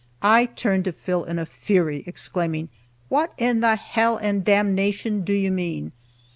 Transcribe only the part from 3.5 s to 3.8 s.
the